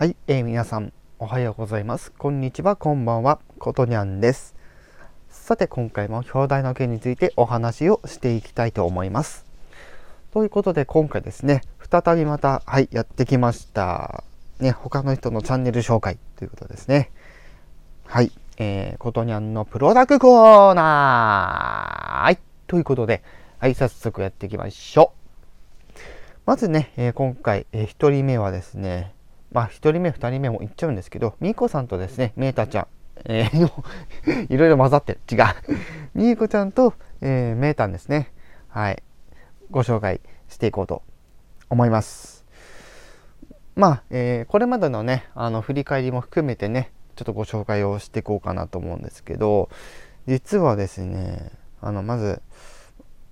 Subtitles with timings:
[0.00, 2.10] はい、えー、皆さんおはようございます。
[2.10, 4.56] こんにちは、こんばんは、ことにゃんです。
[5.28, 9.44] さて、今回も表題の件についてお話をしていきたいと思います。
[10.32, 11.60] ということで、今回ですね、
[11.90, 14.24] 再びまた、はい、やってきました。
[14.58, 17.10] ね、他の人のチャンネル紹介ということですね。
[18.06, 22.38] はい、えー、ことにゃんのプロダクコーナーはい、
[22.68, 23.22] ということで、
[23.58, 25.12] はい、早速やっていきましょ
[25.94, 25.98] う。
[26.46, 29.12] まずね、えー、今回、えー、1人目はですね、
[29.52, 32.86] まあ、1人目、2人目も行っちゃうんですけど、みーこさんとですね、メータちゃん、
[33.24, 35.20] えー、 いろいろ混ざってる。
[35.30, 35.44] 違う。
[36.14, 38.32] みーこちゃんと、えー、メータンですね。
[38.68, 39.02] はい。
[39.70, 41.02] ご紹介していこうと
[41.68, 42.44] 思います。
[43.76, 49.68] まあ、えー、これまでのね、あの、振り返りも含めてね、ちょっとご紹介をしていこうかなと思うんですけど、
[50.26, 52.42] 実はですね、あの、まず、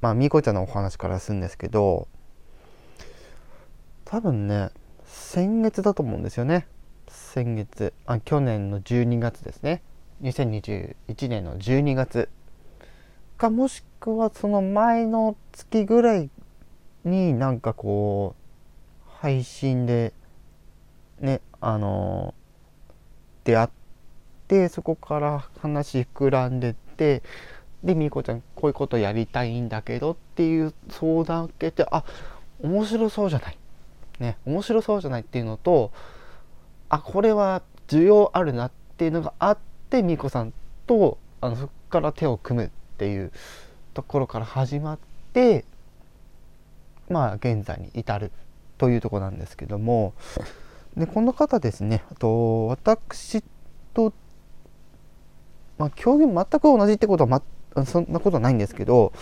[0.01, 2.09] まあ、みーこちゃんのお話からするんですけど、
[4.05, 4.71] 多分ね、
[5.31, 6.67] 先月だと思うんですよね。
[7.07, 9.83] 先月あ去年の12月ですね。
[10.23, 12.31] 2021年の12月。
[13.37, 16.31] かもしくはその前の月ぐらい
[17.05, 18.37] になんかこ
[19.07, 20.15] う配信で
[21.21, 22.33] ねあの
[23.45, 23.69] 出会っ
[24.49, 27.23] てそこから話膨らんでって
[27.85, 32.03] でみーこちゃんこういうことやりたいんだけどっていう相談を受けてあ
[32.63, 33.58] 面白そうじゃない。
[34.21, 35.93] ね面白そうじゃないっていうのと
[36.89, 39.59] あこれは需要あるなっていうのがあっ
[39.91, 40.53] てみこさん
[40.87, 43.33] とあのそこから手を組むっていう
[43.95, 44.99] ところから始まっ
[45.33, 45.65] て
[47.09, 48.31] まあ現在に至る
[48.77, 50.15] というとこなんですけども。
[50.97, 53.43] でこの方ですねあと私
[53.95, 54.13] と
[55.79, 57.43] まあ競技全く同じってことは、
[57.75, 59.13] ま、そんなことはないんですけど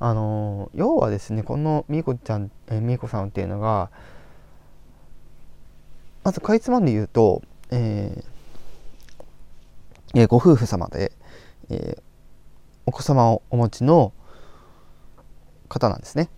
[0.00, 3.90] あの要はですねこのみーこちゃん、えー、みーこさんっていうのが
[6.24, 11.12] まずかいつまんで言うと、えーえー、ご夫婦様で、
[11.70, 12.02] えー、
[12.86, 14.12] お子様をお持ちの
[15.68, 16.28] 方なんですね。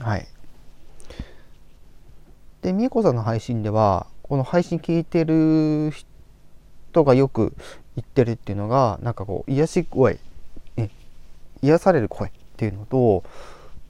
[0.00, 0.26] はい。
[2.62, 7.54] で、みーこさんの配信では、この配信聞いてる人がよく
[7.96, 10.18] 言ってるっていうのが、なんかこう、癒し声
[11.62, 13.24] 癒される声っていうのと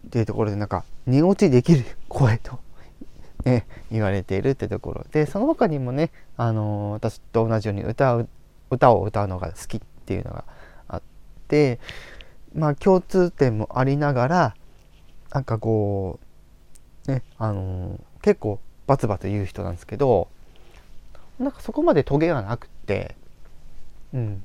[0.07, 2.59] っていうところでなんか寝落ちできる声と、
[3.45, 8.29] ね、言われているってところでその他にもね、あの、私と同じように歌う
[8.71, 10.45] 歌を歌うのが好きっていうのが
[10.89, 11.03] あっ
[11.49, 11.79] て
[12.55, 14.55] まあ共通点もありながら
[15.31, 16.19] なんかこ
[17.07, 20.29] うねあの、結構バツバツ言う人なんですけど
[21.39, 23.17] なんかそこまでトゲがなくって
[24.15, 24.45] うん。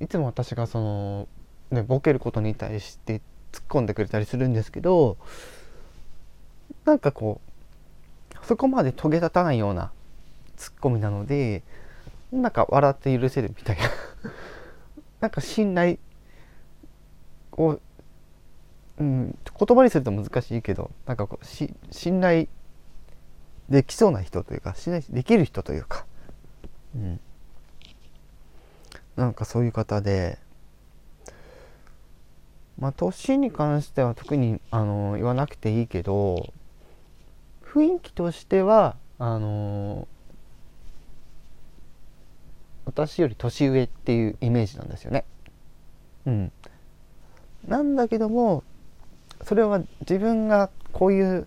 [0.00, 1.28] いつも私がその
[1.72, 5.16] ね、ボケることに対して突っ込んでくれたりするんですけど
[6.84, 7.40] なんかこ
[8.34, 9.90] うそこまで遂げ立たないような
[10.56, 11.62] ツッコミなので
[12.30, 13.82] なんか笑って許せるみたいな。
[15.20, 15.98] なんか信頼
[17.52, 17.78] を、
[18.98, 22.48] うん、言葉にすると難しいけどなんかこうし信頼
[23.68, 26.06] できそうな人というか信頼できる人というか、
[26.96, 27.20] うん、
[29.14, 30.38] なんかそういう方で
[32.78, 36.52] まあ、年に関しては特にあの言わなくていいけど
[37.64, 40.08] 雰囲気としてはあの
[42.84, 45.24] 私より年上っていうイメージなんですよね。
[46.26, 46.52] うん、
[47.66, 48.64] なんだけども
[49.44, 51.46] それは自分がこういう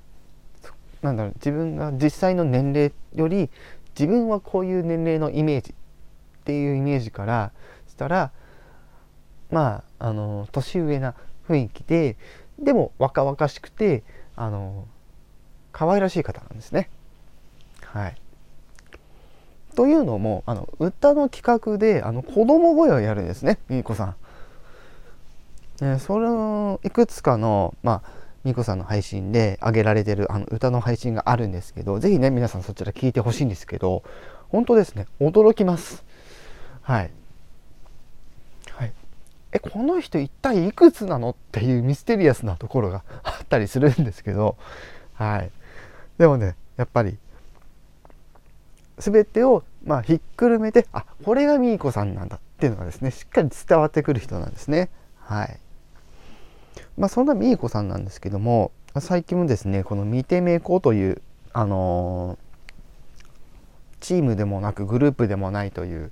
[1.02, 3.50] なんだろう自分が実際の年齢より
[3.98, 7.52] 自分はこういう年齢のイメージっていうイメージから
[7.88, 8.32] したら
[9.52, 11.16] まああの年上な
[11.48, 12.18] 雰囲気で
[12.60, 14.04] でも若々しくて
[14.36, 14.88] あの
[15.72, 16.90] 可愛らしい方なんですね。
[17.86, 18.16] はい、
[19.76, 24.16] というのもあの歌の企画であの子供声をやるんですねみーこさん。
[25.82, 28.10] えそれのいくつかのまあ
[28.44, 34.04] みーこさんの配信で上げられてるあの歌の配信があるんですけど是非ね皆さんそちら聞いてほしいんですけど
[34.50, 36.06] 本当ですね驚きます。
[36.82, 37.12] はい
[39.52, 41.32] えこの人一体いくつなの？
[41.32, 44.58] っていうミステリアスなところがあったりするんですけど。
[45.14, 45.52] はい。
[46.18, 47.18] でもねやっぱり
[48.98, 54.90] 全てをまあひっくるめてあこれがミーコさんなんだっていうのがですねしっかり伝わってくる人なんですね。
[55.20, 55.60] はい。
[56.98, 61.22] まあそんなミーコさんなんですけども最近もですねこの「見てめこ」という
[61.52, 66.12] あのー、チームでもなくグループでもないという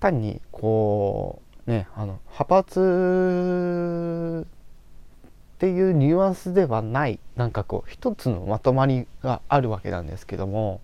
[0.00, 10.80] 単にこうねあの派閥っていうニュアンスではないなんかこう一つのまとまりがあるわけなんですけども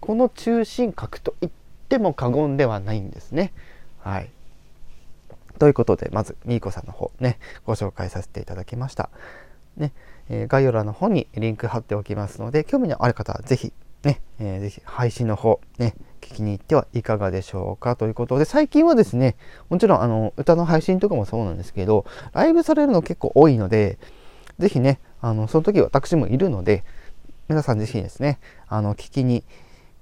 [0.00, 1.52] この中心核と言っ
[1.88, 3.52] ても過言ではないんですね。
[4.00, 4.30] はい。
[5.58, 9.10] ということでまずみーこさんの方ねご紹介させていただきました。
[9.76, 9.92] ね
[10.28, 13.72] えー、概要欄の方にリンク貼っておきますので興味のある方は是非
[14.06, 19.36] ね、えー、ぜひ配信の方ね聞きに行ってはいかがでしょうかということで最近はですね
[19.68, 23.98] もちろんあの歌の配信とかもそうなんですけどライブされるの結構多いので
[24.58, 26.84] 是非ねあのその時私もいるので
[27.48, 28.38] 皆さん是非ですね
[28.68, 29.44] あの聞きに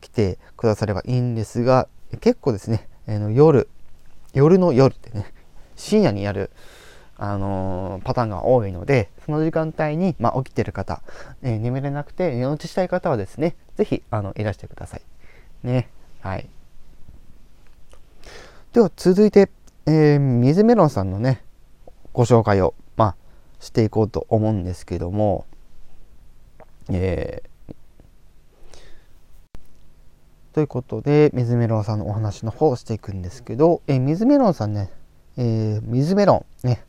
[0.00, 1.88] 来てくださればいいんですが
[2.20, 3.68] 結構ですね、あの夜
[4.34, 5.32] 夜の夜ってね
[5.74, 6.50] 深夜にやる
[7.16, 11.02] あのー、パターンが多いのでその時間帯に、まあ、起きてる方、
[11.42, 15.02] えー、眠れなくて寝落ちしたい方はですね是非あのいらしてください。
[15.62, 15.88] ね。
[16.20, 16.48] はい。
[18.72, 19.50] では続いて、
[19.86, 21.44] えー、水メロンさんのね
[22.12, 23.16] ご紹介をまあ
[23.60, 25.46] していこうと思うんですけども
[26.90, 27.74] えー、
[30.52, 34.90] ということで水メロンさんのお話の方をしていくんですけど、えー、水メロンさんね、
[35.36, 36.84] えー、水メロンね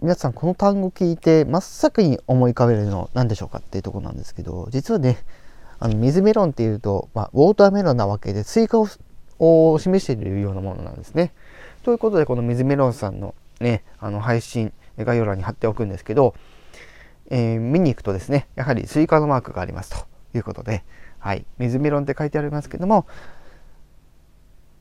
[0.00, 5.18] 皆さんこの単語聞いて真っ先に思い浮かべるの何でしょうかっていうとこなんですけど実はね
[5.82, 11.32] あの水メロンっていうと、まあ、ウォーターメロンなわけでスイカを示しているようなものなんですね。
[11.82, 16.36] ということでこの水メロンさんのねあの配信概要欄に貼っておくんですけど、
[17.30, 20.84] えー、見に行くとですねやはりスイカのマークがありますということで、
[21.18, 23.08] はい、水メロンって書いてありますけども、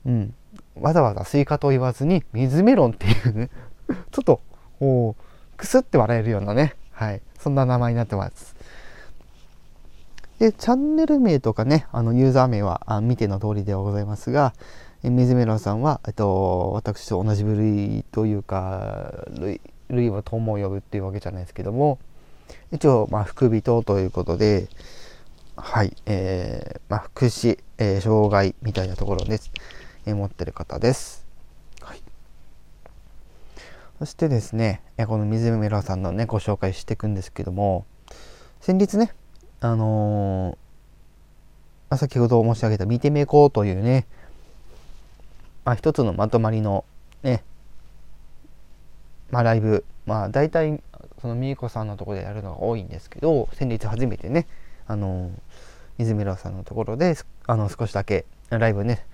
[0.06, 0.36] うん、
[0.76, 3.50] わざわざスイカと言わずに水メロンっていうね
[4.12, 4.40] ちょっと
[4.78, 8.56] こうくすって笑えるようなね、はい、そんな名前になってます。
[10.42, 14.56] で、チャンネル名とかね、あのユーザー名は見ての通りではございますが、
[15.04, 22.00] 水メロンさんは、えっと、私と同じ部類というか、類類は友を呼ぶっていうわけじゃないですけども、
[22.72, 24.68] 一応、まあ、福人ということで、
[25.58, 29.52] はい、えー、まあ、福祉、えー、障害みたいなところです、
[30.08, 31.24] えー、持ってる方です。
[31.82, 32.02] はい。
[34.00, 37.86] そしてですね、えこの水メロンさんのね、ご紹介していくんですけども、
[38.60, 39.14] 先日ね、
[39.64, 44.08] あのー、先ほど申し上げた見てめこうというね、
[45.66, 46.84] まあ、一つのまとまりの
[47.22, 47.44] ね、
[49.30, 50.82] まあ、ライブ、まあ、大体
[51.22, 54.48] そのみーこさんのところでやるのが多いんですけど先日初めてね、
[54.88, 55.32] あのー、
[56.00, 57.16] 水村さんのところで
[57.46, 59.06] あの少しだけライブね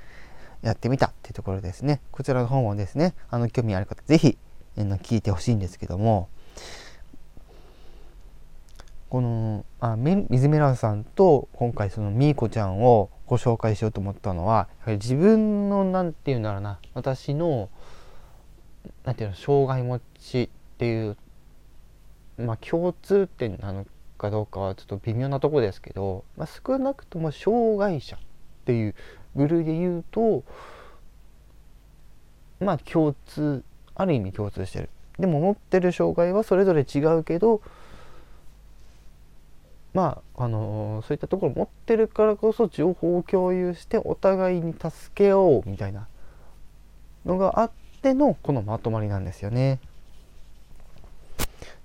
[0.61, 1.99] やってみたっていうところですね。
[2.11, 4.37] こちらの方もですねあの興味ある方是非
[4.77, 6.29] 聞いてほしいんですけども
[9.09, 17.69] このあ水メラさんと今回そのみーこちゃんをご紹介しようと思ったのは自分の何て言うんだろうな私の
[19.05, 21.17] 何て言うの障害持ちっていう
[22.37, 23.85] まあ共通点なの
[24.17, 28.19] かどうかはちょっと微妙なとこですけど、まあ、少なくとも障害者っ
[28.65, 28.95] ていう
[29.35, 30.43] 部類で言うと
[32.59, 33.63] まあ共通
[33.95, 34.89] ある意味共通してる。
[35.17, 37.61] でも持ってる障害はそれぞれ違うけど
[39.97, 46.07] まああのそういったところ持ってるからこそ情報を共有してお互いに助けようみたいな
[47.25, 47.71] のがあっ
[48.03, 49.79] てのこのまとまりなんですよね。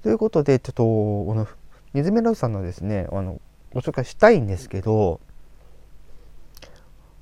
[0.02, 1.48] ということでちょっとこの
[1.94, 3.40] 水メロさんのですねあの
[3.72, 5.18] ご紹介したいんですけど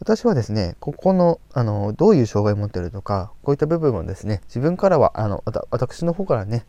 [0.01, 6.67] 私はですねここのあのどういう障害を持ってるとかこういった部分をですね自分からはあの私の方からね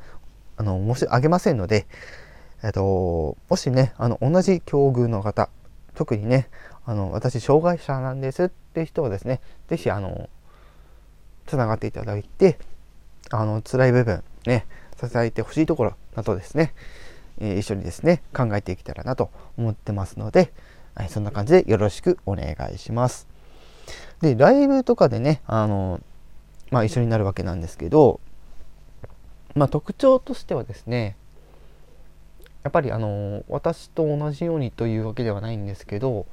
[0.58, 1.88] あの申し上げませんので
[2.64, 5.50] えっと、もしね、あの、同じ境遇の方、
[5.96, 6.50] 特にね、
[6.86, 10.30] あの、私、障害者なんですって人はですね、是非あの、
[11.48, 12.58] つながっていただいて、
[13.32, 14.66] あの、辛い部分、ね、
[15.00, 16.74] 支えてほしいところなどですね、
[17.40, 20.54] え、一緒にですね、考えていけたらなと思ってますので、
[20.96, 23.28] はい、そんな感じでよろしくお願いします。
[24.22, 26.00] で、ライブとかでね、あの、
[26.70, 28.20] まあ一緒になるわけなんですけど、
[29.56, 31.16] まあ特徴としてはですね、
[32.64, 36.28] やっぱりあの私と同じようにというわけではないんですけど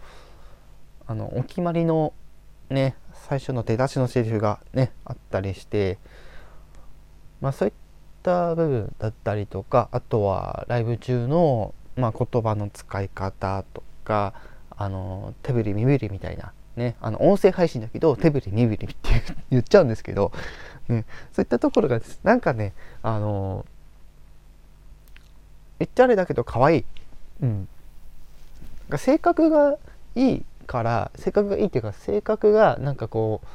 [1.07, 2.13] あのお決まりの
[2.71, 5.99] ね最初の出だしのセリフがねあったりして
[7.41, 7.75] まあそういっ
[8.23, 14.35] た部分だったりとかあとはライブ中の、まあ、言葉の使い方とか
[14.77, 20.33] あの手振り身振りみたいなねあの音声配信だけど手振り身振りって言っちゃうんですけど、
[20.89, 23.65] ね、そういったところがなんかねあの
[25.79, 26.85] 言っちゃあれだけど可愛い。
[27.43, 27.69] うん。
[28.97, 29.77] 性格が
[30.15, 33.47] いいから性格がいいっていうか性格がなんかこう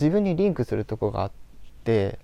[0.00, 1.30] 自分にリンクするとこがあっ
[1.84, 2.18] て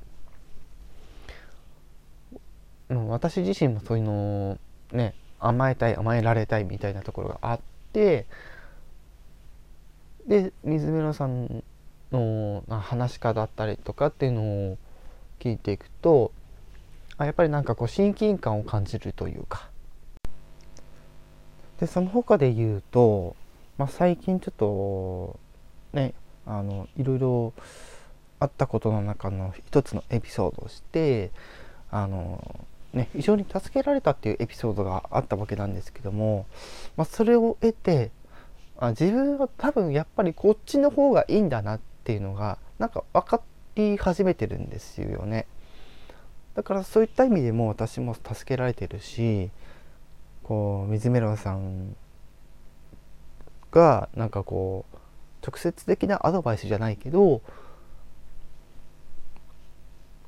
[2.91, 4.59] うん、私自身もそういうの
[4.93, 7.61] ね甘えたい甘えられたいみたいなところがあっ
[7.93, 8.27] て
[10.27, 11.63] で水村さん
[12.11, 14.79] の話し家だったりとかっていうのを
[15.39, 16.33] 聞いていくと
[17.19, 19.69] あやっぱりなんかこう親近感を感じるというか
[21.81, 23.37] でその他で言うと、
[23.77, 25.39] まあ、最近ちょっと
[25.93, 26.15] ね
[26.47, 27.53] あのいろいろ
[28.41, 31.31] あったことの中の一つのエピソードをして
[31.91, 36.47] あのね非常に助けられたっていうエピソードがあったわけなんですけども、
[36.97, 38.11] まあ、それを得て
[38.79, 43.43] あ自分は多分やっぱりこっちの方がいいんだなっていうのがなんか分か
[43.75, 45.47] り始めてるんですよね。
[46.59, 49.49] だからそういった意味でも私も助けられてるし
[50.43, 51.95] こう水メロンさん
[53.71, 54.97] がなんかこう
[55.47, 57.43] 直接的なアドバイスじゃないけど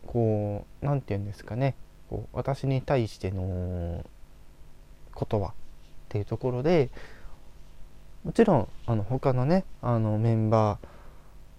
[0.06, 1.74] こう何て言うんですかね。
[2.08, 4.04] こう私に対しての
[5.18, 5.52] 言葉っ
[6.10, 6.90] ていうところで
[8.22, 10.78] もちろんあの他のねあのメンバ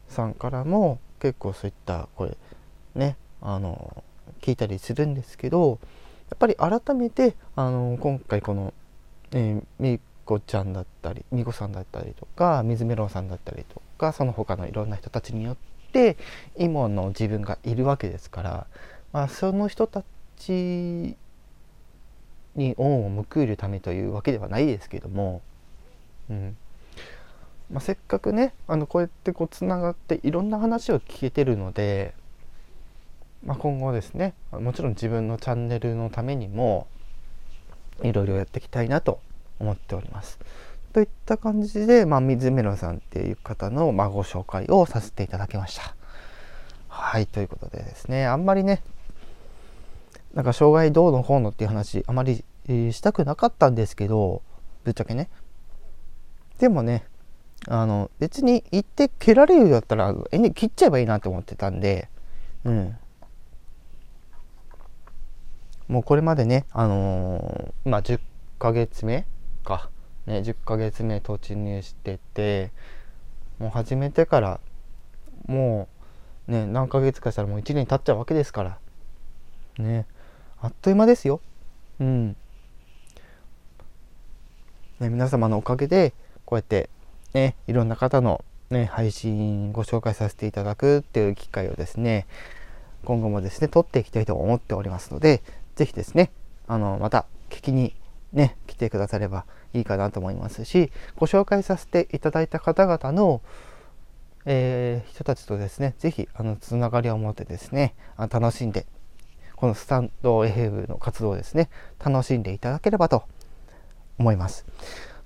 [0.09, 2.37] ーさんからも結構そういった声
[2.95, 4.05] ねあの
[4.41, 5.79] 聞いたりするんですけど
[6.29, 8.73] やっぱり改めてあの今回この、
[9.31, 15.55] えー、みこちゃんだったりみこさんだったりとか水メロンさんだったりとかその他のいろんな人たちによっ
[15.91, 16.17] て
[16.57, 18.67] 今の自分がいるわけですから、
[19.11, 20.03] まあ、その人た
[20.37, 21.17] ち
[22.55, 25.41] に恩を報いるためというわけではないですけども、
[26.29, 26.57] うん。
[27.71, 32.13] まあ、せっかくねあのこうやってこうつながっていろんな話を聞けてるので
[33.43, 36.87] まあ、今後ですねもちろん自分のチャンネルのためにも
[38.03, 39.19] いろいろやっていきたいなと
[39.59, 40.39] 思っております。
[40.93, 45.95] といった感じで、まあ、水メロさんっていう方の、まあ、ご紹介をさせていただきました。
[46.89, 48.83] はい、ということでですね、あんまりね、
[50.33, 54.41] なんか障害どうのこうのっていう話、あまり、したくなかったんですけど、
[54.83, 55.29] ぶっちゃけね。
[56.59, 57.05] でもね、
[57.67, 62.09] あの、別に行って蹴られるようだったら、え切っちゃえばいいなと思ってたんで、
[62.65, 62.97] うん。
[65.91, 68.21] もうこれまでね、あのー、まあ、10
[68.57, 69.25] ヶ月目
[69.65, 69.89] か、
[70.25, 72.71] ね、10ヶ月目突入してて、
[73.59, 74.61] もう始めてから、
[75.47, 75.89] も
[76.47, 78.79] う、ね、何ヶ月かしたらもう1年経っちゃうわけですから、
[79.79, 80.05] ね、
[80.61, 81.41] あっという間ですよ。
[81.99, 82.37] うん。
[85.01, 86.13] ね、皆様のおかげで、
[86.45, 86.89] こうやって、
[87.33, 92.27] ね、いろんな方の、ね、配信ご紹介させていただくっていう機会をですね、
[93.03, 95.41] 今後もですね、取っていきたいと思っておりますので、
[95.75, 96.31] ぜひですね、
[96.67, 97.95] あの、また聞きに
[98.33, 103.41] ね、来てくださればいいかなと思いますし、ご紹介させていただいた方々の、
[104.45, 108.85] えー、人たちとですね、ぜひ、あの、つながりを持ってですね、あ楽しんで、
[109.55, 111.69] このスタンド FM の活動をですね、
[112.03, 113.23] 楽しんでいただければと
[114.17, 114.65] 思います。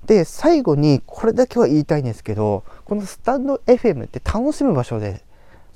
[0.05, 5.23] で、最後にこれだけは言いたいんですけど、このスタンド FM って楽しむ場所で、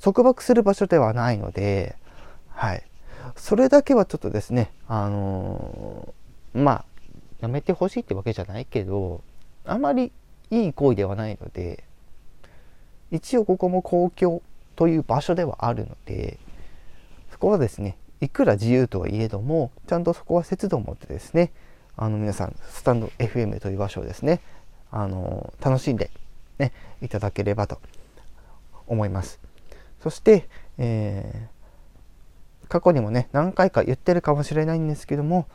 [0.00, 1.96] 束縛する場所ではないので、
[2.48, 2.89] はい。
[3.36, 6.84] それだけはちょっとですね、あのー、まあ、
[7.40, 9.22] やめてほしいってわけじゃないけど、
[9.64, 10.12] あまり
[10.50, 11.84] いい行為ではないので、
[13.10, 14.42] 一応ここも公共
[14.76, 16.38] という場所ではあるので、
[17.30, 21.52] そこはですね、いくら自由とはいえども、ちゃんとそこは節度を持ってですね、
[21.96, 24.40] あの皆さん、スタンド FM という場所をですね、
[24.90, 26.10] あの楽しんで、
[26.58, 26.72] ね、
[27.02, 27.80] いただければと
[28.86, 29.40] 思います。
[30.02, 31.59] そして、えー
[32.70, 35.48] 過去にもね、何回か言ってるかもしれないんですけども、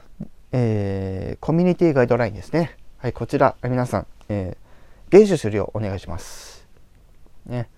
[0.52, 2.76] えー、コミュニティガイドラインですね。
[2.98, 6.68] はい、こちら、皆さん、えー、厳守するようお願いします。
[7.46, 7.70] ね。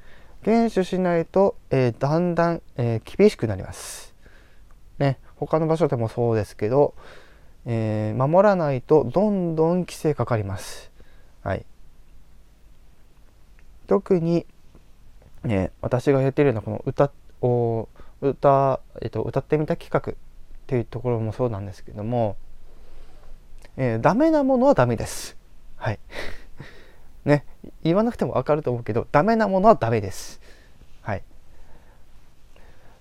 [0.42, 4.16] 厳守しないと、えー、だんだん、え、厳しくなります。
[4.98, 5.20] ね。
[5.36, 6.96] 他の場所でもそうですけど、
[7.68, 10.92] えー、守らないとどんどん規制かかります。
[11.44, 11.64] はい。
[13.86, 14.48] 特に、
[15.44, 17.88] ね、私がやってるようなこの歌を
[18.22, 20.16] 歌,、えっと、歌ってみた企画っ
[20.68, 22.38] ていうところもそうなんですけども、
[23.78, 25.38] えー、ダメなものはダメです。
[25.76, 26.00] はい。
[27.26, 27.46] ね、
[27.84, 30.42] 言わなくてもわかると思うけど、ダメなものはダメです。
[31.02, 31.24] はい。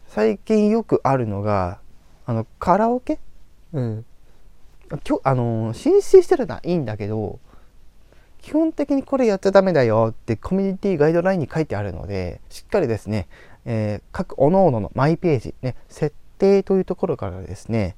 [0.08, 1.80] 最近よくあるのが、
[2.26, 3.18] あの、カラオケ？
[3.72, 4.04] うん。
[5.02, 7.40] きょあの申請してるのはいいんだけど、
[8.40, 13.26] 基本的にこれやっちゃダメだよってコミュニティガイドラインに書いてあるので、しっかりですね、
[13.66, 17.96] えー、各各々のマイページ、ね、設定というところからですね、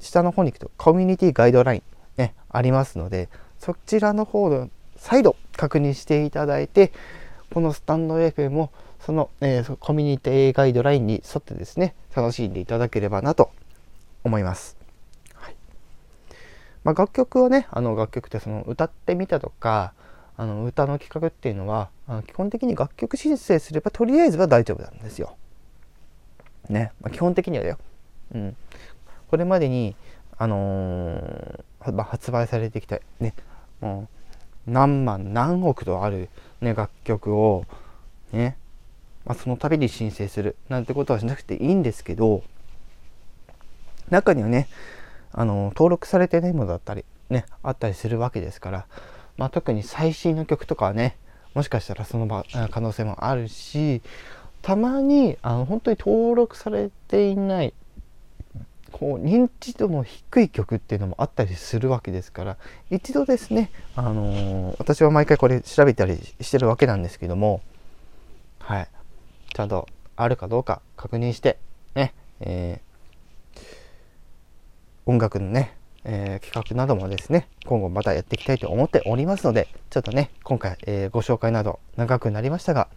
[0.00, 1.82] 下の方に行くとコミュニティガイドライン、
[2.18, 3.28] ね、ありますので、
[3.58, 6.92] そちらの方で再度確認していただいて、
[7.52, 13.50] このスタンド FM もその、えー、コミュニティガイドラインに沿ってですね、楽しんでいただければなと
[14.24, 14.84] 思います。
[16.84, 19.94] まあ、楽曲はねあの楽曲ってその歌ってみたとか
[20.36, 21.90] あの歌の企画っていうのは
[22.26, 25.36] 基本的に楽曲申請すればとりあえずは大丈夫なんですよ。
[26.68, 27.78] ね、まあ、基本的にはだよ。
[28.34, 28.56] うん、
[29.28, 29.94] これまでに、
[30.38, 33.34] あのー、まあ、発売されてきたね
[33.80, 34.08] も
[34.66, 37.66] う何万何億とある、ね、楽曲を
[38.32, 38.56] ね、
[39.26, 42.42] まあ、その度に申請するなんてことはしなくていいんですけど
[44.10, 44.68] 中にはね
[45.32, 48.86] あの登録されてないものだったりねあったりするわけですから、
[49.36, 51.16] まあ、特に最新の曲とかはね
[51.54, 54.00] もしかしたらその可能性もあるし
[54.62, 57.74] たまにあの本当に登録されていない
[58.92, 62.56] こう認知度の低い曲っていうのもあったりするわけですから
[62.90, 67.60] 一度ですね、あのー、私は毎回これ調べたりしてるわけなんですけども
[68.66, 68.88] はい。
[69.52, 69.86] ちゃんと
[70.16, 71.58] あるかどうか確認して
[71.94, 73.60] ね、えー、
[75.04, 82.88] 音楽のね、えー、企画などもですね今後またやっていきたいと思っておりますのでちょっとね今回、えーご紹介など長くなりましたが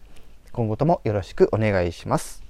[0.52, 2.47] 今後ともよろしくお願いします。